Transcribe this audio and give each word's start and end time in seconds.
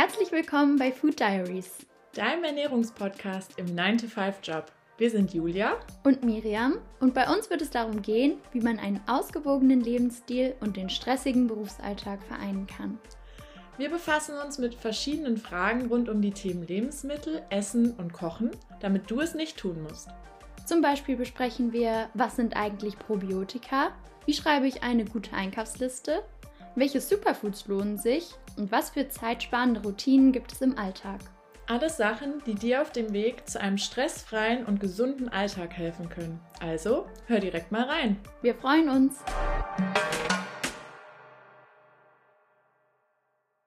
Herzlich 0.00 0.30
willkommen 0.30 0.76
bei 0.76 0.92
Food 0.92 1.18
Diaries, 1.18 1.72
deinem 2.14 2.44
Ernährungspodcast 2.44 3.58
im 3.58 3.66
9-to-5-Job. 3.66 4.66
Wir 4.96 5.10
sind 5.10 5.34
Julia 5.34 5.72
und 6.04 6.22
Miriam 6.22 6.78
und 7.00 7.14
bei 7.14 7.28
uns 7.28 7.50
wird 7.50 7.62
es 7.62 7.70
darum 7.70 8.00
gehen, 8.00 8.38
wie 8.52 8.60
man 8.60 8.78
einen 8.78 9.00
ausgewogenen 9.08 9.80
Lebensstil 9.80 10.54
und 10.60 10.76
den 10.76 10.88
stressigen 10.88 11.48
Berufsalltag 11.48 12.22
vereinen 12.22 12.68
kann. 12.68 13.00
Wir 13.76 13.90
befassen 13.90 14.36
uns 14.38 14.58
mit 14.58 14.76
verschiedenen 14.76 15.36
Fragen 15.36 15.88
rund 15.88 16.08
um 16.08 16.22
die 16.22 16.30
Themen 16.30 16.64
Lebensmittel, 16.64 17.42
Essen 17.50 17.90
und 17.94 18.12
Kochen, 18.12 18.52
damit 18.78 19.10
du 19.10 19.20
es 19.20 19.34
nicht 19.34 19.56
tun 19.56 19.82
musst. 19.82 20.10
Zum 20.64 20.80
Beispiel 20.80 21.16
besprechen 21.16 21.72
wir, 21.72 22.08
was 22.14 22.36
sind 22.36 22.56
eigentlich 22.56 22.96
Probiotika, 23.00 23.90
wie 24.26 24.34
schreibe 24.34 24.68
ich 24.68 24.84
eine 24.84 25.04
gute 25.04 25.32
Einkaufsliste, 25.32 26.22
welche 26.78 27.00
Superfoods 27.00 27.66
lohnen 27.66 27.98
sich 27.98 28.30
und 28.56 28.70
was 28.72 28.90
für 28.90 29.08
zeitsparende 29.08 29.82
Routinen 29.82 30.32
gibt 30.32 30.52
es 30.52 30.60
im 30.60 30.76
Alltag. 30.78 31.20
Alles 31.66 31.98
Sachen, 31.98 32.42
die 32.46 32.54
dir 32.54 32.80
auf 32.80 32.92
dem 32.92 33.12
Weg 33.12 33.46
zu 33.46 33.60
einem 33.60 33.76
stressfreien 33.76 34.64
und 34.64 34.80
gesunden 34.80 35.28
Alltag 35.28 35.74
helfen 35.74 36.08
können. 36.08 36.40
Also, 36.60 37.06
hör 37.26 37.40
direkt 37.40 37.72
mal 37.72 37.82
rein. 37.82 38.16
Wir 38.40 38.54
freuen 38.54 38.88
uns. 38.88 39.18